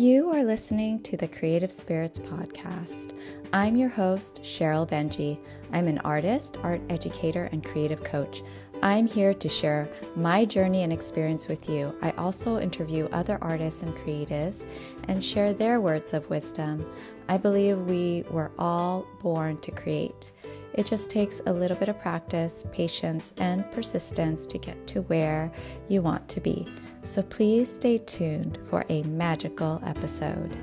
You 0.00 0.30
are 0.30 0.44
listening 0.44 1.00
to 1.00 1.18
the 1.18 1.28
Creative 1.28 1.70
Spirits 1.70 2.18
Podcast. 2.18 3.12
I'm 3.52 3.76
your 3.76 3.90
host, 3.90 4.40
Sheryl 4.42 4.88
Benjy. 4.88 5.38
I'm 5.74 5.88
an 5.88 5.98
artist, 5.98 6.56
art 6.62 6.80
educator, 6.88 7.50
and 7.52 7.62
creative 7.62 8.02
coach. 8.02 8.42
I'm 8.82 9.06
here 9.06 9.34
to 9.34 9.48
share 9.50 9.90
my 10.16 10.46
journey 10.46 10.84
and 10.84 10.90
experience 10.90 11.48
with 11.48 11.68
you. 11.68 11.94
I 12.00 12.12
also 12.12 12.58
interview 12.58 13.10
other 13.12 13.36
artists 13.42 13.82
and 13.82 13.94
creatives 13.94 14.66
and 15.08 15.22
share 15.22 15.52
their 15.52 15.82
words 15.82 16.14
of 16.14 16.30
wisdom. 16.30 16.90
I 17.28 17.36
believe 17.36 17.76
we 17.80 18.24
were 18.30 18.52
all 18.58 19.06
born 19.20 19.58
to 19.58 19.70
create. 19.70 20.32
It 20.72 20.86
just 20.86 21.10
takes 21.10 21.42
a 21.44 21.52
little 21.52 21.76
bit 21.76 21.90
of 21.90 22.00
practice, 22.00 22.64
patience, 22.72 23.34
and 23.36 23.70
persistence 23.70 24.46
to 24.46 24.56
get 24.56 24.86
to 24.86 25.02
where 25.02 25.52
you 25.88 26.00
want 26.00 26.26
to 26.30 26.40
be. 26.40 26.66
So 27.02 27.22
please 27.22 27.74
stay 27.74 27.96
tuned 27.96 28.58
for 28.64 28.84
a 28.90 29.02
magical 29.04 29.80
episode. 29.86 30.54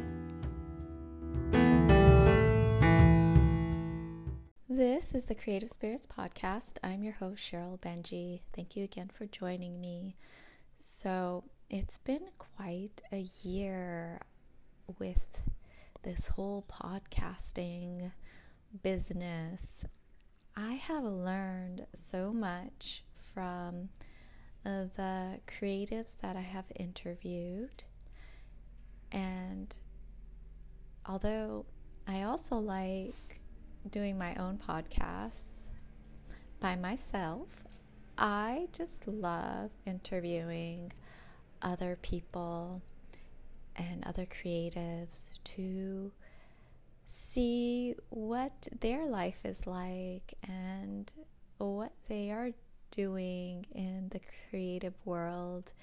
This 4.69 5.15
is 5.15 5.25
the 5.25 5.33
Creative 5.33 5.69
Spirits 5.69 6.05
Podcast. 6.05 6.77
I'm 6.83 7.01
your 7.03 7.13
host, 7.13 7.41
Sheryl 7.41 7.79
Benjy. 7.79 8.41
Thank 8.53 8.75
you 8.75 8.83
again 8.83 9.09
for 9.11 9.25
joining 9.25 9.81
me. 9.81 10.15
So, 10.75 11.45
it's 11.71 11.97
been 11.97 12.27
quite 12.37 13.01
a 13.11 13.25
year 13.41 14.21
with 14.99 15.41
this 16.03 16.27
whole 16.29 16.63
podcasting 16.69 18.11
business. 18.83 19.85
I 20.55 20.73
have 20.73 21.03
learned 21.03 21.87
so 21.95 22.31
much 22.31 23.03
from 23.33 23.89
the 24.67 25.39
creatives 25.47 26.17
that 26.19 26.35
I 26.35 26.41
have 26.41 26.65
interviewed. 26.75 27.85
And 29.11 29.77
although 31.05 31.65
I 32.07 32.23
also 32.23 32.57
like 32.57 33.13
doing 33.89 34.17
my 34.17 34.35
own 34.35 34.57
podcasts 34.57 35.69
by 36.59 36.75
myself, 36.75 37.63
I 38.17 38.67
just 38.73 39.07
love 39.07 39.71
interviewing 39.85 40.91
other 41.61 41.97
people 42.01 42.81
and 43.75 44.05
other 44.05 44.25
creatives 44.25 45.41
to 45.43 46.11
see 47.05 47.95
what 48.09 48.67
their 48.81 49.05
life 49.05 49.45
is 49.45 49.65
like 49.65 50.33
and 50.45 51.13
what 51.57 51.93
they 52.09 52.31
are 52.31 52.51
doing 52.91 53.65
in 53.73 54.09
the 54.09 54.21
creative 54.49 54.93
world 55.05 55.73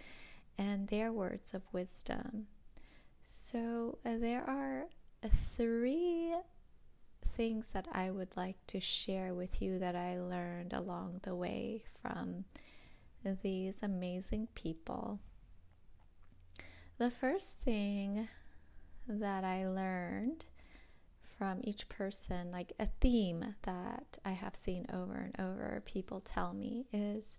and 0.57 0.89
their 0.89 1.13
words 1.13 1.55
of 1.55 1.63
wisdom. 1.73 2.47
So, 3.23 3.99
uh, 4.05 4.19
there 4.19 4.45
are 4.49 4.87
uh, 5.23 5.29
three 5.57 6.35
things 7.37 7.73
that 7.73 7.89
I 7.91 8.11
would 8.11 8.37
like 8.37 8.57
to 8.69 8.81
share 8.81 9.35
with 9.35 9.61
you 9.61 9.79
that 9.79 9.97
I 9.97 10.21
learned 10.21 10.73
along 10.73 11.21
the 11.23 11.35
way 11.35 11.83
from 12.01 12.45
these 13.43 13.83
amazing 13.83 14.49
people. 14.55 15.21
The 16.99 17.11
first 17.11 17.59
thing 17.59 18.29
that 19.09 19.43
I 19.43 19.67
learned 19.67 20.45
from 21.37 21.61
each 21.65 21.89
person, 21.89 22.51
like 22.51 22.73
a 22.79 22.89
theme 23.01 23.55
that 23.63 24.19
I 24.25 24.33
have 24.33 24.55
seen 24.55 24.87
over 24.93 25.15
and 25.15 25.35
over, 25.39 25.83
people 25.85 26.21
tell 26.21 26.53
me 26.53 26.87
is 26.93 27.39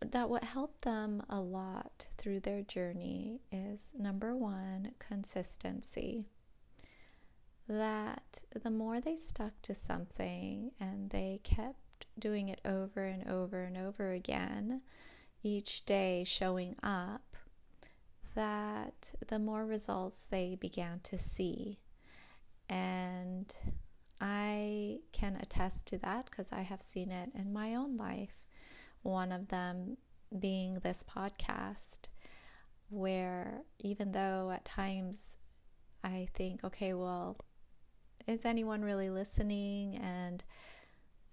that 0.00 0.28
what 0.28 0.44
helped 0.44 0.82
them 0.82 1.22
a 1.28 1.40
lot 1.40 2.08
through 2.18 2.40
their 2.40 2.62
journey 2.62 3.40
is 3.50 3.92
number 3.98 4.34
one, 4.34 4.92
consistency. 4.98 6.26
That 7.68 8.42
the 8.60 8.70
more 8.70 9.00
they 9.00 9.16
stuck 9.16 9.62
to 9.62 9.74
something 9.74 10.72
and 10.80 11.10
they 11.10 11.40
kept 11.44 12.06
doing 12.18 12.48
it 12.48 12.60
over 12.64 13.04
and 13.04 13.28
over 13.28 13.62
and 13.62 13.76
over 13.76 14.10
again, 14.10 14.82
each 15.42 15.84
day 15.84 16.24
showing 16.24 16.76
up, 16.82 17.36
that 18.34 19.14
the 19.26 19.38
more 19.38 19.64
results 19.64 20.26
they 20.26 20.56
began 20.58 21.00
to 21.04 21.18
see. 21.18 21.78
And 22.72 23.54
I 24.18 25.00
can 25.12 25.36
attest 25.36 25.86
to 25.88 25.98
that 25.98 26.24
because 26.30 26.52
I 26.52 26.62
have 26.62 26.80
seen 26.80 27.10
it 27.10 27.28
in 27.34 27.52
my 27.52 27.74
own 27.74 27.98
life. 27.98 28.46
One 29.02 29.30
of 29.30 29.48
them 29.48 29.98
being 30.38 30.78
this 30.78 31.04
podcast, 31.04 32.08
where 32.88 33.64
even 33.78 34.12
though 34.12 34.50
at 34.54 34.64
times 34.64 35.36
I 36.02 36.28
think, 36.32 36.64
okay, 36.64 36.94
well, 36.94 37.36
is 38.26 38.46
anyone 38.46 38.80
really 38.80 39.10
listening? 39.10 39.98
And 39.98 40.42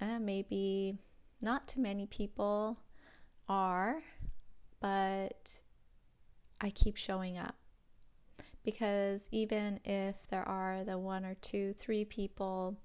uh, 0.02 0.20
maybe 0.20 0.98
not 1.42 1.70
too 1.70 1.82
many 1.82 2.06
people 2.06 2.82
are, 3.48 4.02
but 4.82 5.62
I 6.60 6.70
keep 6.72 6.98
showing 6.98 7.38
up 7.38 7.56
because 8.69 9.28
even 9.31 9.80
if 9.84 10.28
there 10.28 10.47
are 10.47 10.84
the 10.84 11.00
one 11.00 11.25
or 11.25 11.34
two, 11.34 11.74
three 11.74 12.06
people, 12.06 12.78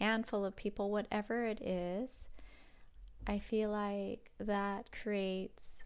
handful 0.00 0.44
of 0.44 0.56
people, 0.56 0.90
whatever 0.90 1.46
it 1.46 1.60
is, 1.60 2.28
I 3.24 3.38
feel 3.38 3.70
like 3.70 4.32
that 4.40 4.90
creates 4.90 5.84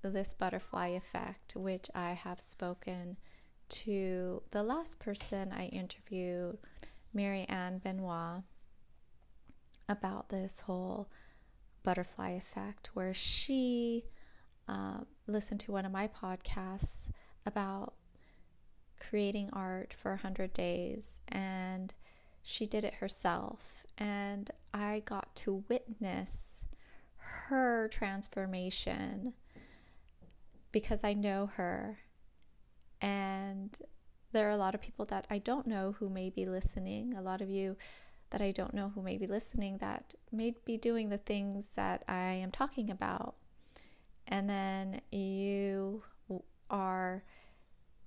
this 0.00 0.32
butterfly 0.32 0.88
effect, 0.88 1.54
which 1.56 1.90
I 1.94 2.12
have 2.12 2.40
spoken 2.40 3.18
to 3.68 4.42
the 4.50 4.62
last 4.62 4.98
person 4.98 5.52
I 5.52 5.66
interviewed, 5.66 6.56
Mary 7.12 7.44
Ann 7.50 7.82
Benoit, 7.84 8.44
about 9.90 10.30
this 10.30 10.62
whole 10.62 11.10
butterfly 11.82 12.30
effect, 12.30 12.90
where 12.94 13.12
she 13.12 14.04
uh, 14.66 15.00
listened 15.26 15.60
to 15.60 15.72
one 15.72 15.84
of 15.84 15.92
my 15.92 16.08
podcasts 16.08 17.10
about 17.44 17.92
creating 19.00 19.50
art 19.52 19.92
for 19.92 20.12
100 20.12 20.52
days 20.52 21.20
and 21.28 21.94
she 22.42 22.66
did 22.66 22.84
it 22.84 22.94
herself. 22.94 23.84
And 23.98 24.50
I 24.72 25.02
got 25.04 25.34
to 25.36 25.64
witness 25.68 26.64
her 27.16 27.88
transformation 27.88 29.34
because 30.72 31.04
I 31.04 31.12
know 31.12 31.50
her. 31.54 31.98
And 33.00 33.76
there 34.32 34.46
are 34.48 34.52
a 34.52 34.56
lot 34.56 34.74
of 34.74 34.80
people 34.80 35.04
that 35.06 35.26
I 35.30 35.38
don't 35.38 35.66
know 35.66 35.96
who 35.98 36.08
may 36.08 36.30
be 36.30 36.46
listening 36.46 37.14
a 37.14 37.22
lot 37.22 37.40
of 37.40 37.50
you 37.50 37.76
that 38.30 38.40
I 38.40 38.52
don't 38.52 38.74
know 38.74 38.92
who 38.94 39.02
may 39.02 39.18
be 39.18 39.26
listening 39.26 39.78
that 39.78 40.14
may 40.30 40.54
be 40.64 40.76
doing 40.76 41.08
the 41.08 41.18
things 41.18 41.70
that 41.74 42.04
I 42.08 42.34
am 42.34 42.52
talking 42.52 42.88
about. 42.90 43.34
And 44.26 44.48
then 44.48 45.00
you 45.10 46.04
are 46.70 47.24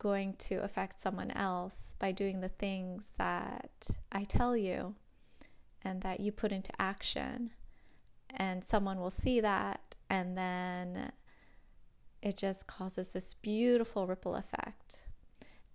going 0.03 0.33
to 0.33 0.55
affect 0.55 0.99
someone 0.99 1.31
else 1.31 1.95
by 1.97 2.11
doing 2.11 2.41
the 2.41 2.49
things 2.49 3.13
that 3.17 3.87
I 4.11 4.25
tell 4.25 4.55
you 4.57 4.95
and 5.81 6.01
that 6.01 6.19
you 6.19 6.31
put 6.31 6.51
into 6.51 6.73
action. 6.77 7.51
And 8.35 8.63
someone 8.63 8.99
will 8.99 9.09
see 9.11 9.39
that, 9.41 9.95
and 10.09 10.37
then 10.37 11.11
it 12.21 12.35
just 12.35 12.67
causes 12.67 13.13
this 13.13 13.33
beautiful 13.33 14.05
ripple 14.07 14.35
effect. 14.35 15.05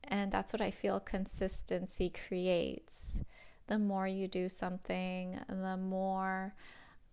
And 0.04 0.30
that's 0.32 0.52
what 0.52 0.60
I 0.60 0.70
feel 0.70 1.00
consistency 1.00 2.10
creates. 2.10 3.22
The 3.68 3.78
more 3.78 4.06
you 4.08 4.28
do 4.28 4.48
something, 4.48 5.38
the 5.48 5.76
more 5.76 6.54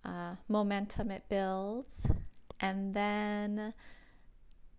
uh, 0.03 0.35
momentum 0.47 1.11
it 1.11 1.29
builds. 1.29 2.09
And 2.59 2.93
then 2.93 3.73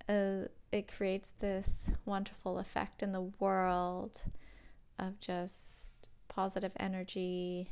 uh, 0.08 0.48
it 0.72 0.92
creates 0.92 1.30
this 1.38 1.90
wonderful 2.04 2.58
effect 2.58 3.02
in 3.02 3.12
the 3.12 3.32
world 3.38 4.24
of 4.98 5.20
just 5.20 6.10
positive 6.28 6.72
energy 6.78 7.70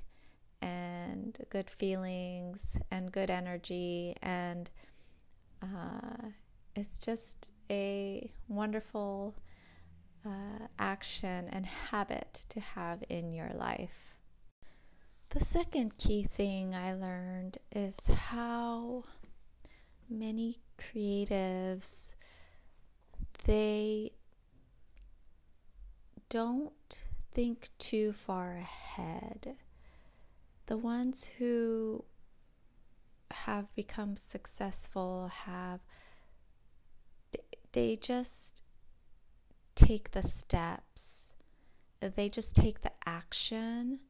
and 0.62 1.38
good 1.50 1.68
feelings 1.68 2.78
and 2.90 3.12
good 3.12 3.30
energy 3.30 4.16
and 4.22 4.70
uh, 5.62 6.28
it's 6.74 6.98
just 6.98 7.52
a 7.70 8.30
wonderful 8.48 9.34
uh, 10.26 10.66
action 10.78 11.48
and 11.50 11.66
habit 11.66 12.46
to 12.48 12.60
have 12.60 13.04
in 13.08 13.32
your 13.32 13.50
life. 13.54 14.16
The 15.30 15.40
second 15.40 15.98
key 15.98 16.22
thing 16.22 16.74
I 16.74 16.94
learned 16.94 17.58
is 17.74 18.06
how 18.06 19.04
many 20.08 20.56
creatives 20.78 22.14
they 23.44 24.12
don't 26.28 27.06
think 27.32 27.68
too 27.78 28.12
far 28.12 28.52
ahead. 28.52 29.56
The 30.66 30.76
ones 30.78 31.30
who 31.38 32.04
have 33.30 33.74
become 33.74 34.16
successful 34.16 35.30
have 35.46 35.80
they 37.72 37.96
just 37.96 38.62
take 39.74 40.12
the 40.12 40.22
steps, 40.22 41.34
they 42.00 42.28
just 42.28 42.54
take 42.54 42.82
the 42.82 42.92
action, 43.04 44.00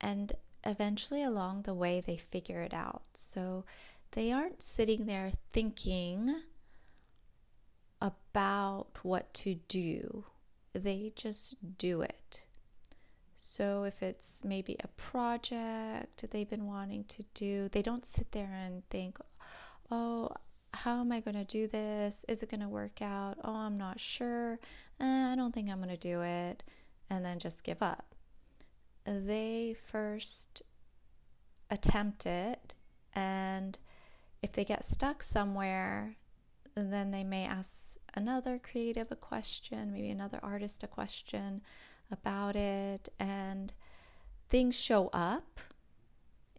and 0.00 0.32
eventually 0.64 1.22
along 1.22 1.62
the 1.62 1.74
way, 1.74 2.00
they 2.00 2.16
figure 2.16 2.62
it 2.62 2.72
out. 2.72 3.02
So 3.14 3.64
they 4.12 4.32
aren't 4.32 4.62
sitting 4.62 5.06
there 5.06 5.30
thinking 5.52 6.42
about 8.00 8.88
what 9.02 9.32
to 9.34 9.56
do, 9.68 10.24
they 10.72 11.12
just 11.14 11.78
do 11.78 12.02
it. 12.02 12.46
So, 13.34 13.84
if 13.84 14.02
it's 14.02 14.44
maybe 14.44 14.76
a 14.82 14.88
project 14.88 16.24
they've 16.30 16.48
been 16.48 16.66
wanting 16.66 17.04
to 17.04 17.24
do, 17.34 17.68
they 17.68 17.82
don't 17.82 18.06
sit 18.06 18.32
there 18.32 18.50
and 18.52 18.88
think, 18.88 19.18
oh, 19.90 20.30
how 20.72 21.00
am 21.00 21.12
I 21.12 21.20
going 21.20 21.36
to 21.36 21.44
do 21.44 21.66
this? 21.66 22.24
Is 22.28 22.42
it 22.42 22.50
going 22.50 22.60
to 22.60 22.68
work 22.68 23.02
out? 23.02 23.38
Oh, 23.44 23.56
I'm 23.56 23.76
not 23.76 24.00
sure. 24.00 24.58
Eh, 25.00 25.32
I 25.32 25.36
don't 25.36 25.52
think 25.52 25.70
I'm 25.70 25.78
going 25.78 25.90
to 25.90 25.96
do 25.96 26.22
it. 26.22 26.64
And 27.10 27.24
then 27.24 27.38
just 27.38 27.62
give 27.62 27.82
up. 27.82 28.14
They 29.04 29.76
first 29.86 30.62
attempt 31.70 32.26
it, 32.26 32.74
and 33.12 33.78
if 34.42 34.52
they 34.52 34.64
get 34.64 34.84
stuck 34.84 35.22
somewhere, 35.22 36.16
then 36.76 37.10
they 37.10 37.24
may 37.24 37.44
ask 37.44 37.96
another 38.14 38.58
creative 38.58 39.10
a 39.10 39.16
question, 39.16 39.92
maybe 39.92 40.10
another 40.10 40.38
artist 40.42 40.82
a 40.82 40.86
question 40.86 41.62
about 42.10 42.54
it, 42.54 43.08
and 43.18 43.72
things 44.48 44.78
show 44.78 45.08
up 45.12 45.60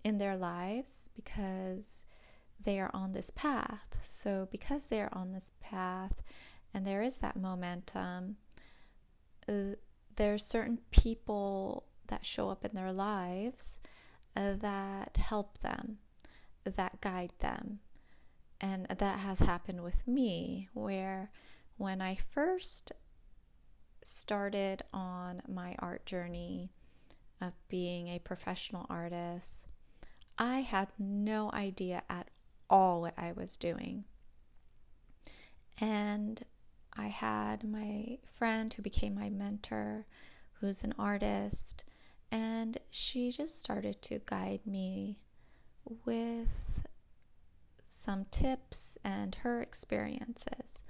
in 0.03 0.17
their 0.17 0.35
lives 0.35 1.09
because 1.15 2.05
they 2.59 2.79
are 2.79 2.91
on 2.93 3.11
this 3.11 3.29
path. 3.29 3.97
So, 4.01 4.47
because 4.51 4.87
they 4.87 5.01
are 5.01 5.13
on 5.13 5.31
this 5.31 5.51
path 5.59 6.21
and 6.73 6.85
there 6.85 7.01
is 7.01 7.17
that 7.17 7.35
momentum, 7.35 8.37
uh, 9.47 9.75
there 10.15 10.33
are 10.33 10.39
certain 10.39 10.79
people 10.91 11.85
that 12.07 12.25
show 12.25 12.49
up 12.49 12.65
in 12.65 12.71
their 12.73 12.91
lives 12.91 13.79
uh, 14.35 14.53
that 14.53 15.17
help 15.17 15.59
them, 15.59 15.97
that 16.63 17.01
guide 17.01 17.33
them. 17.39 17.79
And 18.59 18.87
that 18.87 19.19
has 19.19 19.41
happened 19.41 19.83
with 19.83 20.07
me, 20.07 20.69
where 20.73 21.31
when 21.77 22.01
I 22.01 22.15
first 22.15 22.91
started 24.01 24.81
on 24.93 25.41
my 25.47 25.75
art 25.79 26.05
journey 26.05 26.71
of 27.39 27.53
being 27.69 28.07
a 28.07 28.19
professional 28.19 28.87
artist, 28.89 29.67
I 30.39 30.61
had 30.61 30.87
no 30.97 31.51
idea 31.53 32.03
at 32.09 32.29
all 32.69 33.01
what 33.01 33.13
I 33.17 33.31
was 33.31 33.57
doing. 33.57 34.05
And 35.79 36.43
I 36.97 37.07
had 37.07 37.63
my 37.63 38.17
friend 38.31 38.73
who 38.73 38.81
became 38.81 39.13
my 39.13 39.29
mentor, 39.29 40.07
who's 40.53 40.83
an 40.83 40.93
artist, 40.97 41.83
and 42.31 42.79
she 42.89 43.31
just 43.31 43.59
started 43.59 44.01
to 44.03 44.19
guide 44.25 44.61
me 44.65 45.19
with 46.05 46.86
some 47.87 48.25
tips 48.31 48.97
and 49.03 49.35
her 49.35 49.61
experiences. 49.61 50.83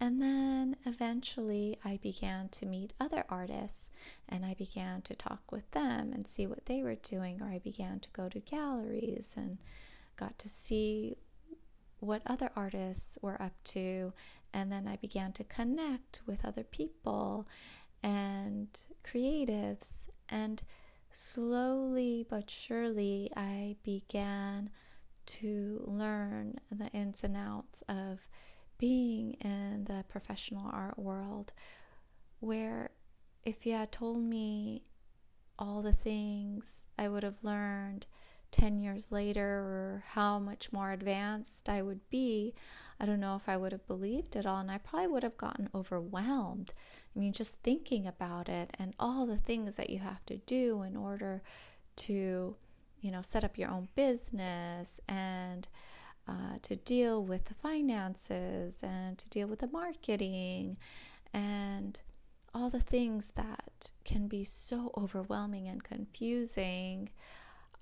And 0.00 0.22
then 0.22 0.76
eventually 0.86 1.78
I 1.84 1.98
began 2.02 2.48
to 2.50 2.64
meet 2.64 2.94
other 2.98 3.24
artists 3.28 3.90
and 4.26 4.46
I 4.46 4.54
began 4.54 5.02
to 5.02 5.14
talk 5.14 5.52
with 5.52 5.70
them 5.72 6.12
and 6.12 6.26
see 6.26 6.46
what 6.46 6.64
they 6.64 6.82
were 6.82 6.94
doing, 6.94 7.42
or 7.42 7.48
I 7.48 7.58
began 7.58 8.00
to 8.00 8.10
go 8.10 8.28
to 8.30 8.40
galleries 8.40 9.34
and 9.36 9.58
got 10.16 10.38
to 10.38 10.48
see 10.48 11.16
what 11.98 12.22
other 12.26 12.50
artists 12.56 13.18
were 13.20 13.40
up 13.40 13.52
to. 13.64 14.14
And 14.54 14.72
then 14.72 14.88
I 14.88 14.96
began 14.96 15.32
to 15.34 15.44
connect 15.44 16.22
with 16.26 16.46
other 16.46 16.64
people 16.64 17.46
and 18.02 18.68
creatives. 19.04 20.08
And 20.30 20.62
slowly 21.10 22.24
but 22.28 22.48
surely, 22.48 23.30
I 23.36 23.76
began 23.82 24.70
to 25.30 25.82
learn 25.86 26.56
the 26.70 26.88
ins 26.88 27.22
and 27.22 27.36
outs 27.36 27.82
of 27.88 28.28
being 28.78 29.34
in 29.34 29.84
the 29.84 30.04
professional 30.08 30.68
art 30.72 30.98
world 30.98 31.52
where 32.40 32.90
if 33.44 33.64
you 33.64 33.74
had 33.74 33.92
told 33.92 34.18
me 34.18 34.82
all 35.58 35.82
the 35.82 35.92
things 35.92 36.86
I 36.98 37.08
would 37.08 37.22
have 37.22 37.44
learned 37.44 38.06
10 38.50 38.80
years 38.80 39.12
later 39.12 39.46
or 39.46 40.04
how 40.08 40.38
much 40.38 40.72
more 40.72 40.92
advanced 40.92 41.68
I 41.68 41.82
would 41.82 42.00
be, 42.10 42.54
I 42.98 43.06
don't 43.06 43.20
know 43.20 43.36
if 43.36 43.48
I 43.48 43.56
would 43.56 43.72
have 43.72 43.86
believed 43.86 44.34
it 44.34 44.46
all. 44.46 44.58
And 44.58 44.70
I 44.70 44.78
probably 44.78 45.06
would 45.08 45.22
have 45.22 45.36
gotten 45.36 45.68
overwhelmed. 45.74 46.74
I 47.14 47.18
mean, 47.18 47.32
just 47.32 47.62
thinking 47.62 48.06
about 48.06 48.48
it 48.48 48.70
and 48.78 48.94
all 48.98 49.26
the 49.26 49.36
things 49.36 49.76
that 49.76 49.90
you 49.90 50.00
have 50.00 50.24
to 50.26 50.38
do 50.38 50.82
in 50.82 50.96
order 50.96 51.42
to, 51.96 52.56
you 53.00 53.10
know, 53.10 53.22
set 53.22 53.44
up 53.44 53.58
your 53.58 53.70
own 53.70 53.88
business 53.94 55.00
and 55.08 55.68
uh, 56.28 56.58
to 56.62 56.76
deal 56.76 57.22
with 57.24 57.46
the 57.46 57.54
finances 57.54 58.82
and 58.82 59.18
to 59.18 59.28
deal 59.28 59.48
with 59.48 59.60
the 59.60 59.66
marketing 59.66 60.76
and 61.32 62.02
all 62.54 62.68
the 62.70 62.80
things 62.80 63.32
that 63.36 63.92
can 64.04 64.26
be 64.28 64.44
so 64.44 64.92
overwhelming 64.96 65.68
and 65.68 65.84
confusing. 65.84 67.08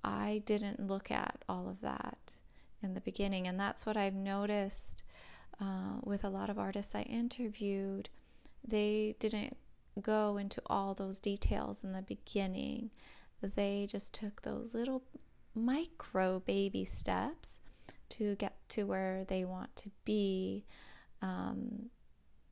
I 0.05 0.43
didn't 0.47 0.87
look 0.87 1.11
at 1.11 1.43
all 1.49 1.69
of 1.69 1.81
that 1.81 2.39
in 2.83 2.95
the 2.95 3.01
beginning, 3.01 3.47
and 3.47 3.59
that's 3.59 3.85
what 3.85 3.97
I've 3.97 4.15
noticed 4.15 5.03
uh, 5.61 5.99
with 6.03 6.25
a 6.25 6.29
lot 6.29 6.51
of 6.51 6.59
artists 6.59 6.95
I 6.95 7.03
interviewed. 7.03 8.09
They 8.67 9.17
didn't 9.19 9.57
go 10.01 10.37
into 10.37 10.63
all 10.67 10.95
those 10.95 11.19
details 11.19 11.83
in 11.83 11.93
the 11.93 12.03
beginning, 12.03 12.91
they 13.41 13.87
just 13.89 14.15
took 14.15 14.43
those 14.43 14.75
little 14.75 15.03
micro 15.55 16.41
baby 16.41 16.85
steps 16.85 17.61
to 18.09 18.37
get 18.37 18.57
to 18.71 18.85
where 18.85 19.25
they 19.25 19.45
want 19.45 19.75
to 19.77 19.91
be 20.05 20.65
um, 21.21 21.91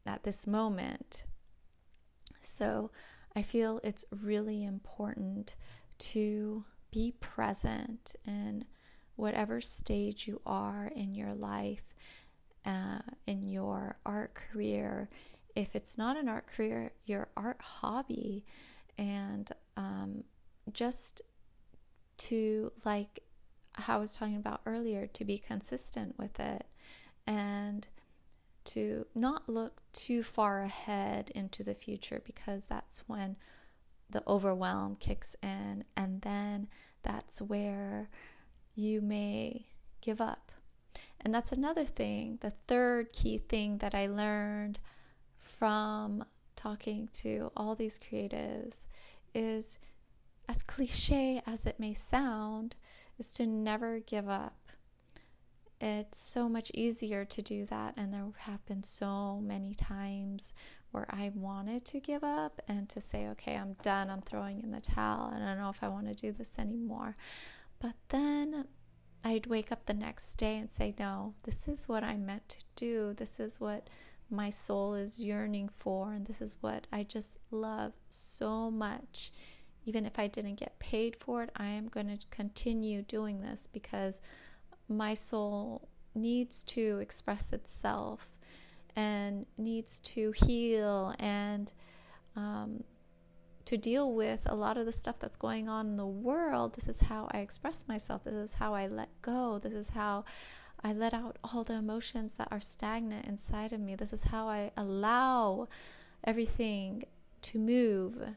at 0.06 0.24
this 0.24 0.46
moment. 0.46 1.24
So 2.40 2.90
I 3.34 3.42
feel 3.42 3.80
it's 3.82 4.04
really 4.10 4.64
important 4.64 5.56
to 5.98 6.64
be 6.90 7.14
present 7.20 8.16
in 8.26 8.64
whatever 9.16 9.60
stage 9.60 10.28
you 10.28 10.40
are 10.46 10.90
in 10.94 11.14
your 11.14 11.34
life, 11.34 11.82
uh, 12.64 13.00
in 13.26 13.42
your 13.42 13.98
art 14.04 14.34
career. 14.34 15.08
If 15.54 15.74
it's 15.74 15.96
not 15.96 16.16
an 16.16 16.28
art 16.28 16.46
career, 16.46 16.92
your 17.06 17.28
art 17.36 17.60
hobby, 17.60 18.44
and 18.98 19.50
um, 19.76 20.24
just 20.72 21.22
to 22.18 22.72
like 22.84 23.20
how 23.74 23.96
I 23.96 24.00
was 24.00 24.16
talking 24.16 24.36
about 24.36 24.62
earlier, 24.64 25.06
to 25.06 25.24
be 25.24 25.38
consistent 25.38 26.18
with 26.18 26.40
it 26.40 26.64
and 27.26 27.86
to 28.64 29.06
not 29.14 29.48
look 29.48 29.82
too 29.92 30.22
far 30.22 30.60
ahead 30.60 31.30
into 31.34 31.62
the 31.62 31.74
future 31.74 32.22
because 32.24 32.66
that's 32.66 33.08
when 33.08 33.36
the 34.08 34.22
overwhelm 34.26 34.96
kicks 34.96 35.36
in, 35.42 35.84
and 35.96 36.22
then 36.22 36.68
that's 37.02 37.42
where 37.42 38.08
you 38.74 39.00
may 39.00 39.66
give 40.00 40.20
up. 40.20 40.52
And 41.20 41.34
that's 41.34 41.52
another 41.52 41.84
thing, 41.84 42.38
the 42.40 42.50
third 42.50 43.12
key 43.12 43.38
thing 43.38 43.78
that 43.78 43.94
I 43.94 44.06
learned 44.06 44.78
from 45.38 46.24
talking 46.54 47.08
to 47.14 47.50
all 47.56 47.74
these 47.74 47.98
creatives 47.98 48.86
is 49.34 49.78
as 50.48 50.62
cliche 50.62 51.42
as 51.46 51.66
it 51.66 51.80
may 51.80 51.94
sound, 51.94 52.76
is 53.18 53.32
to 53.34 53.46
never 53.46 54.00
give 54.00 54.28
up. 54.28 54.56
It's 55.80 56.18
so 56.18 56.48
much 56.48 56.70
easier 56.72 57.24
to 57.24 57.42
do 57.42 57.66
that, 57.66 57.94
and 57.96 58.12
there 58.12 58.26
have 58.38 58.64
been 58.66 58.82
so 58.82 59.40
many 59.42 59.74
times 59.74 60.54
where 60.90 61.06
I 61.10 61.30
wanted 61.34 61.84
to 61.86 62.00
give 62.00 62.24
up 62.24 62.62
and 62.66 62.88
to 62.88 63.00
say, 63.00 63.26
okay, 63.28 63.56
I'm 63.56 63.76
done, 63.82 64.08
I'm 64.08 64.22
throwing 64.22 64.62
in 64.62 64.70
the 64.70 64.80
towel, 64.80 65.32
I 65.34 65.38
don't 65.38 65.58
know 65.58 65.68
if 65.68 65.82
I 65.82 65.88
want 65.88 66.06
to 66.08 66.14
do 66.14 66.32
this 66.32 66.58
anymore. 66.58 67.16
But 67.78 67.94
then 68.08 68.66
I'd 69.22 69.46
wake 69.46 69.70
up 69.70 69.84
the 69.84 69.92
next 69.92 70.36
day 70.36 70.56
and 70.56 70.70
say, 70.70 70.94
no, 70.98 71.34
this 71.42 71.68
is 71.68 71.88
what 71.88 72.02
I 72.02 72.16
meant 72.16 72.48
to 72.48 72.64
do. 72.76 73.12
This 73.12 73.38
is 73.38 73.60
what 73.60 73.90
my 74.30 74.48
soul 74.50 74.94
is 74.94 75.20
yearning 75.20 75.68
for, 75.76 76.12
and 76.12 76.26
this 76.26 76.40
is 76.40 76.56
what 76.60 76.86
I 76.90 77.02
just 77.02 77.38
love 77.50 77.92
so 78.08 78.70
much 78.70 79.32
even 79.86 80.04
if 80.04 80.18
I 80.18 80.26
didn't 80.26 80.56
get 80.56 80.78
paid 80.78 81.16
for 81.16 81.44
it, 81.44 81.50
I 81.56 81.68
am 81.68 81.88
going 81.88 82.08
to 82.08 82.18
continue 82.30 83.02
doing 83.02 83.38
this 83.38 83.68
because 83.72 84.20
my 84.88 85.14
soul 85.14 85.88
needs 86.14 86.64
to 86.64 86.98
express 87.00 87.52
itself 87.52 88.32
and 88.96 89.46
needs 89.56 90.00
to 90.00 90.32
heal 90.32 91.14
and 91.20 91.72
um, 92.34 92.82
to 93.64 93.76
deal 93.76 94.12
with 94.12 94.42
a 94.46 94.54
lot 94.54 94.76
of 94.76 94.86
the 94.86 94.92
stuff 94.92 95.20
that's 95.20 95.36
going 95.36 95.68
on 95.68 95.86
in 95.86 95.96
the 95.96 96.06
world. 96.06 96.74
This 96.74 96.88
is 96.88 97.02
how 97.02 97.28
I 97.30 97.38
express 97.38 97.86
myself. 97.86 98.24
This 98.24 98.34
is 98.34 98.54
how 98.54 98.74
I 98.74 98.88
let 98.88 99.08
go. 99.22 99.58
This 99.58 99.74
is 99.74 99.90
how 99.90 100.24
I 100.82 100.92
let 100.92 101.14
out 101.14 101.38
all 101.44 101.62
the 101.62 101.74
emotions 101.74 102.36
that 102.36 102.48
are 102.50 102.60
stagnant 102.60 103.26
inside 103.26 103.72
of 103.72 103.80
me. 103.80 103.94
This 103.94 104.12
is 104.12 104.24
how 104.24 104.48
I 104.48 104.72
allow 104.76 105.68
everything 106.24 107.04
to 107.42 107.58
move 107.58 108.34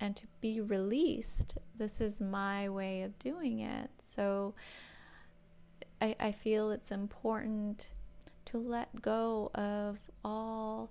and 0.00 0.16
to 0.16 0.26
be 0.40 0.60
released, 0.60 1.56
this 1.76 2.00
is 2.00 2.20
my 2.20 2.68
way 2.68 3.02
of 3.02 3.18
doing 3.18 3.60
it. 3.60 3.90
So 3.98 4.54
I, 6.00 6.14
I 6.20 6.32
feel 6.32 6.70
it's 6.70 6.90
important 6.90 7.92
to 8.46 8.58
let 8.58 9.02
go 9.02 9.50
of 9.54 9.98
all 10.24 10.90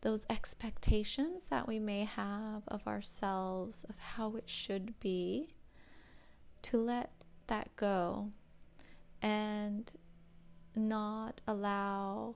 those 0.00 0.26
expectations 0.30 1.46
that 1.46 1.66
we 1.66 1.78
may 1.78 2.04
have 2.04 2.62
of 2.68 2.86
ourselves, 2.86 3.84
of 3.88 3.96
how 3.98 4.36
it 4.36 4.48
should 4.48 4.98
be, 5.00 5.54
to 6.62 6.78
let 6.78 7.10
that 7.46 7.74
go 7.76 8.30
and 9.22 9.92
not 10.74 11.40
allow 11.46 12.34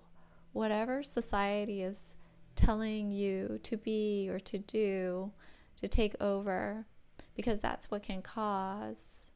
whatever 0.52 1.02
society 1.02 1.82
is 1.82 2.16
telling 2.56 3.10
you 3.10 3.58
to 3.62 3.76
be 3.76 4.28
or 4.30 4.38
to 4.38 4.58
do 4.58 5.32
to 5.80 5.88
take 5.88 6.14
over 6.20 6.86
because 7.34 7.60
that's 7.60 7.90
what 7.90 8.02
can 8.02 8.22
cause 8.22 9.32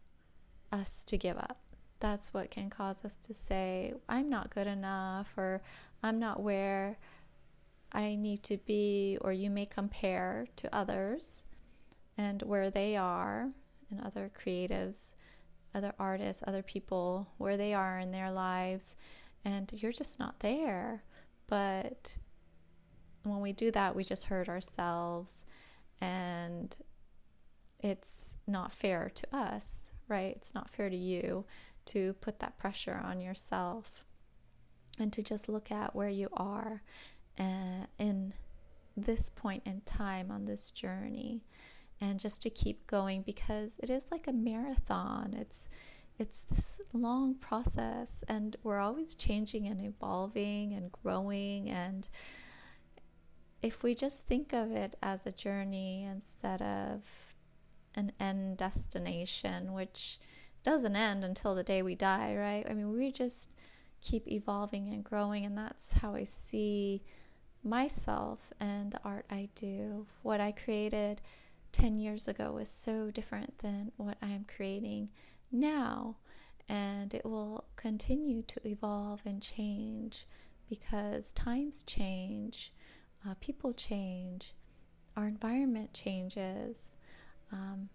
us 0.71 1.05
to 1.05 1.17
give 1.17 1.37
up. 1.39 1.59
That's 2.01 2.35
what 2.35 2.51
can 2.51 2.69
cause 2.69 3.05
us 3.05 3.17
to 3.17 3.33
say, 3.33 3.95
I'm 4.09 4.29
not 4.29 4.55
good 4.55 4.67
enough, 4.67 5.33
or 5.39 5.63
I'm 6.03 6.19
not 6.19 6.43
where 6.43 6.99
I 7.93 8.17
need 8.17 8.43
to 8.45 8.59
be, 8.59 9.17
or 9.23 9.33
you 9.33 9.49
may 9.49 9.65
compare 9.65 10.47
to 10.57 10.75
others 10.75 11.45
and 12.19 12.43
where 12.43 12.69
they 12.69 12.97
are 12.97 13.51
and 13.91 14.01
other 14.03 14.31
creatives, 14.39 15.15
other 15.75 15.95
artists, 15.99 16.45
other 16.47 16.63
people, 16.63 17.29
where 17.39 17.57
they 17.57 17.73
are 17.73 17.99
in 17.99 18.11
their 18.11 18.31
lives, 18.31 18.97
and 19.45 19.73
you're 19.73 19.93
just 19.93 20.19
not 20.19 20.41
there. 20.41 21.05
But 21.47 22.19
when 23.23 23.41
we 23.41 23.53
do 23.53 23.71
that, 23.71 23.97
we 23.97 24.05
just 24.05 24.27
hurt 24.27 24.49
ourselves 24.49 25.47
and 26.05 26.77
it's 27.81 28.37
not 28.47 28.73
fair 28.73 29.11
to 29.15 29.27
us, 29.33 29.93
right? 30.09 30.35
It's 30.37 30.55
not 30.55 30.71
fair 30.71 30.91
to 30.91 30.97
you 30.97 31.45
to 31.87 32.15
put 32.15 32.41
that 32.41 32.59
pressure 32.59 33.01
on 33.03 33.21
yourself 33.21 34.05
and 34.99 35.13
to 35.13 35.23
just 35.23 35.49
look 35.49 35.71
at 35.71 35.95
where 35.95 36.09
you 36.09 36.29
are 36.35 36.83
uh, 37.39 37.87
in 37.99 38.33
this 38.97 39.29
point 39.29 39.63
in 39.67 39.81
time 39.83 40.31
on 40.31 40.45
this 40.45 40.71
journey 40.71 41.43
and 42.01 42.21
just 42.21 42.43
to 42.43 42.51
keep 42.51 42.87
going 42.87 43.23
because 43.23 43.79
it 43.83 43.91
is 43.91 44.11
like 44.13 44.29
a 44.29 44.33
marathon 44.33 45.35
it's 45.37 45.69
it's 46.17 46.45
this 46.45 46.81
long 46.93 47.35
process 47.35 48.23
and 48.29 48.57
we're 48.63 48.79
always 48.79 49.17
changing 49.17 49.67
and 49.67 49.81
evolving 49.85 50.73
and 50.73 50.93
growing 50.93 51.69
and 51.69 52.09
if 53.65 53.83
we 53.83 53.95
just 53.95 54.27
think 54.27 54.53
of 54.53 54.71
it 54.73 54.95
as 55.03 55.25
a 55.25 55.33
journey 55.33 56.05
instead 56.05 56.61
of 56.61 57.35
an 57.95 58.13
end 58.21 58.59
destination, 58.59 59.73
which 59.73 60.19
doesn't 60.63 60.95
end 60.95 61.25
until 61.25 61.55
the 61.55 61.63
day 61.63 61.83
we 61.83 61.95
die, 61.95 62.37
right? 62.37 62.67
I 62.69 62.75
mean, 62.75 62.95
we 62.95 63.11
just 63.11 63.53
keep 64.03 64.29
evolving 64.29 64.93
and 64.93 65.03
growing, 65.03 65.47
and 65.47 65.57
that's 65.57 65.95
how 65.95 66.15
I 66.15 66.25
see 66.25 67.03
myself 67.63 68.53
and 68.61 68.93
the 68.93 69.01
art 69.03 69.25
I 69.31 69.49
do. 69.55 70.07
What 70.21 70.43
I 70.43 70.53
created 70.53 71.23
10 71.73 71.95
years 71.95 72.29
ago 72.29 72.59
is 72.59 72.69
so 72.69 73.11
different 73.11 73.61
than 73.61 73.93
what 73.97 74.19
I'm 74.21 74.45
creating 74.45 75.09
now, 75.51 76.17
and 76.69 77.15
it 77.15 77.25
will 77.25 77.65
continue 77.77 78.43
to 78.43 78.69
evolve 78.69 79.23
and 79.25 79.41
change 79.41 80.27
because 80.69 81.33
times 81.33 81.83
change 81.83 82.71
uh, 83.27 83.35
people 83.41 83.73
change, 83.73 84.53
our 85.17 85.27
environment 85.27 85.93
changes. 85.93 86.95
Um, 87.53 87.89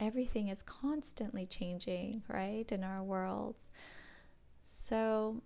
everything 0.00 0.48
is 0.48 0.62
constantly 0.62 1.46
changing, 1.46 2.22
right, 2.28 2.70
in 2.70 2.84
our 2.84 3.02
world. 3.02 3.56
So, 4.62 5.42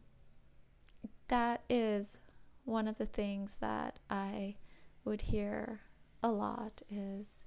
that 1.29 1.63
is 1.69 2.21
one 2.65 2.89
of 2.89 2.99
the 2.99 3.07
things 3.07 3.57
that 3.57 3.99
I 4.09 4.57
would 5.05 5.23
hear 5.23 5.81
a 6.23 6.31
lot 6.31 6.83
is 6.91 7.47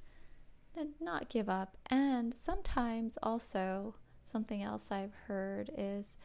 not 1.00 1.30
give 1.30 1.50
up. 1.50 1.78
And 1.90 2.34
sometimes 2.34 3.18
also, 3.22 3.96
something 4.24 4.62
else 4.64 4.92
I've 4.92 5.14
heard 5.28 5.70
is 5.78 6.18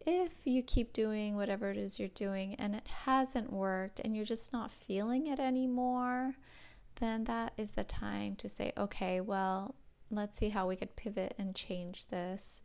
if 0.00 0.32
you 0.44 0.62
keep 0.62 0.92
doing 0.92 1.36
whatever 1.36 1.70
it 1.70 1.76
is 1.76 1.98
you're 1.98 2.08
doing 2.08 2.54
and 2.56 2.74
it 2.74 2.86
hasn't 3.04 3.52
worked 3.52 4.00
and 4.00 4.14
you're 4.14 4.24
just 4.24 4.52
not 4.52 4.70
feeling 4.70 5.26
it 5.26 5.40
anymore, 5.40 6.34
then 6.96 7.24
that 7.24 7.52
is 7.56 7.74
the 7.74 7.84
time 7.84 8.36
to 8.36 8.48
say, 8.48 8.72
okay, 8.76 9.20
well, 9.20 9.74
let's 10.10 10.38
see 10.38 10.50
how 10.50 10.68
we 10.68 10.76
could 10.76 10.96
pivot 10.96 11.34
and 11.38 11.54
change 11.54 12.08
this 12.08 12.62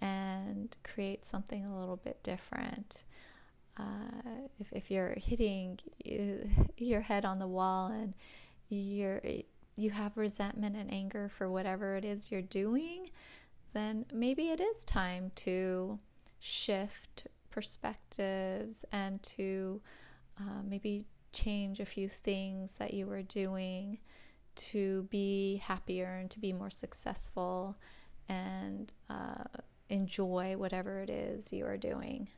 and 0.00 0.76
create 0.84 1.24
something 1.24 1.64
a 1.64 1.78
little 1.78 1.96
bit 1.96 2.22
different. 2.22 3.04
Uh, 3.78 4.46
if, 4.58 4.72
if 4.72 4.90
you're 4.90 5.16
hitting 5.16 5.78
your 6.76 7.00
head 7.02 7.24
on 7.24 7.38
the 7.38 7.46
wall 7.46 7.88
and 7.88 8.14
you're 8.68 9.20
you 9.76 9.90
have 9.90 10.16
resentment 10.16 10.74
and 10.74 10.90
anger 10.92 11.28
for 11.28 11.50
whatever 11.50 11.96
it 11.96 12.04
is 12.04 12.32
you're 12.32 12.40
doing, 12.40 13.10
then 13.74 14.06
maybe 14.12 14.48
it 14.48 14.60
is 14.60 14.84
time 14.84 15.30
to 15.34 15.98
shift 16.38 17.26
perspectives 17.50 18.84
and 18.92 19.22
to 19.22 19.80
uh, 20.38 20.62
maybe 20.64 21.06
change 21.32 21.80
a 21.80 21.86
few 21.86 22.08
things 22.08 22.76
that 22.76 22.94
you 22.94 23.06
were 23.06 23.22
doing 23.22 23.98
to 24.54 25.04
be 25.04 25.62
happier 25.64 26.16
and 26.20 26.30
to 26.30 26.40
be 26.40 26.52
more 26.52 26.70
successful 26.70 27.76
and 28.28 28.92
uh, 29.08 29.44
enjoy 29.88 30.56
whatever 30.56 31.00
it 31.00 31.10
is 31.10 31.52
you 31.52 31.64
are 31.66 31.76
doing. 31.76 32.28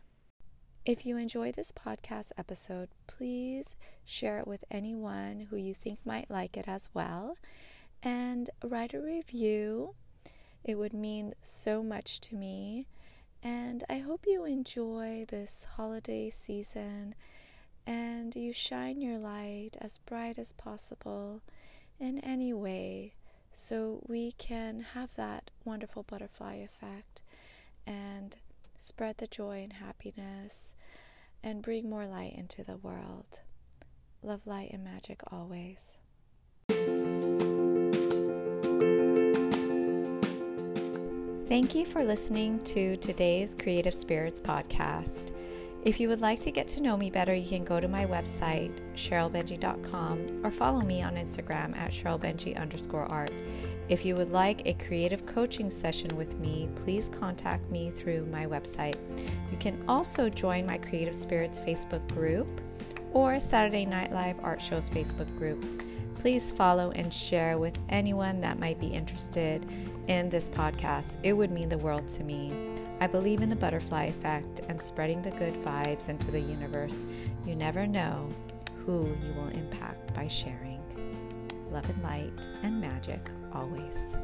If 0.85 1.05
you 1.05 1.17
enjoy 1.17 1.52
this 1.52 1.71
podcast 1.71 2.33
episode, 2.38 2.88
please 3.07 3.76
share 4.05 4.38
it 4.38 4.47
with 4.47 4.64
anyone 4.71 5.49
who 5.50 5.57
you 5.57 5.75
think 5.75 5.99
might 6.05 6.31
like 6.31 6.57
it 6.57 6.67
as 6.67 6.88
well 6.95 7.37
and 8.02 8.49
write 8.64 8.95
a 8.95 9.00
review. 9.00 9.95
It 10.64 10.76
would 10.76 10.93
mean 10.93 11.35
so 11.43 11.83
much 11.83 12.21
to 12.21 12.37
me. 12.37 12.87
And 13.42 13.85
I 13.88 13.99
hope 13.99 14.25
you 14.26 14.45
enjoy 14.45 15.25
this 15.28 15.66
holiday 15.76 16.30
season 16.30 17.14
and 17.87 18.35
you 18.35 18.52
shine 18.52 19.00
your 19.00 19.18
light 19.18 19.71
as 19.80 19.99
bright 19.99 20.38
as 20.38 20.52
possible 20.52 21.40
in 22.00 22.18
any 22.21 22.52
way 22.52 23.14
so 23.52 24.02
we 24.07 24.33
can 24.33 24.80
have 24.95 25.14
that 25.16 25.50
wonderful 25.64 26.02
butterfly 26.02 26.57
effect 26.57 27.23
and 27.87 28.37
spread 28.78 29.18
the 29.18 29.26
joy 29.26 29.62
and 29.62 29.75
happiness 29.75 30.75
and 31.42 31.62
bring 31.62 31.88
more 31.88 32.07
light 32.07 32.35
into 32.37 32.62
the 32.62 32.76
world. 32.76 33.40
Love, 34.23 34.47
light, 34.47 34.71
and 34.73 34.85
magic 34.85 35.21
always. 35.33 35.99
Thank 41.49 41.75
you 41.75 41.87
for 41.87 42.05
listening 42.05 42.59
to 42.64 42.99
today's 42.99 43.55
Creative 43.55 43.95
Spirits 43.95 44.38
podcast. 44.38 45.35
If 45.83 45.99
you 45.99 46.11
would 46.11 46.21
like 46.21 46.40
to 46.40 46.50
get 46.50 46.69
to 46.69 46.83
know 46.83 46.95
me 46.95 47.09
better, 47.09 47.35
you 47.35 47.49
can 47.49 47.64
go 47.64 47.81
to 47.81 47.88
my 47.88 48.05
website, 48.05 48.78
SherylBenjy.com, 48.95 50.45
or 50.45 50.50
follow 50.50 50.83
me 50.83 51.00
on 51.00 51.17
Instagram 51.17 51.75
at 51.75 51.90
SherylBenjy 51.90 52.61
underscore 52.61 53.07
art. 53.07 53.33
If 53.88 54.05
you 54.05 54.14
would 54.14 54.28
like 54.28 54.67
a 54.67 54.75
creative 54.75 55.25
coaching 55.25 55.71
session 55.71 56.14
with 56.19 56.38
me, 56.38 56.69
please 56.76 57.09
contact 57.09 57.71
me 57.71 57.88
through 57.93 58.26
my 58.26 58.45
website. 58.45 58.99
You 59.50 59.57
can 59.57 59.83
also 59.88 60.28
join 60.28 60.67
my 60.67 60.76
Creative 60.76 61.17
Spirits 61.17 61.61
Facebook 61.61 62.07
group 62.09 62.61
or 63.14 63.40
Saturday 63.40 63.87
Night 63.87 64.12
Live 64.12 64.38
Art 64.40 64.61
Show's 64.61 64.90
Facebook 64.90 65.35
group. 65.38 65.64
Please 66.19 66.51
follow 66.51 66.91
and 66.91 67.15
share 67.15 67.59
with 67.59 67.79
anyone 67.89 68.41
that 68.41 68.59
might 68.59 68.81
be 68.81 68.89
interested 68.89 69.65
in 70.09 70.29
this 70.29 70.51
podcast. 70.51 71.17
It 71.23 71.33
would 71.33 71.51
mean 71.51 71.69
the 71.69 71.79
world 71.79 72.09
to 72.09 72.25
me. 72.25 72.53
I 73.01 73.07
believe 73.07 73.41
in 73.41 73.49
the 73.49 73.57
butterfly 73.57 74.05
effect 74.07 74.61
and 74.69 74.81
spreading 74.83 75.23
the 75.23 75.31
good 75.31 75.55
vibes 75.55 76.09
into 76.09 76.33
the 76.33 76.41
universe. 76.41 77.07
You 77.47 77.55
never 77.55 77.87
know 77.87 78.29
who 78.85 79.17
you 79.25 79.33
will 79.35 79.49
impact 79.49 80.13
by 80.15 80.27
sharing. 80.27 80.83
Love 81.71 81.89
and 81.89 82.03
light 82.03 82.49
and 82.63 82.81
magic 82.81 83.31
always. 83.53 84.17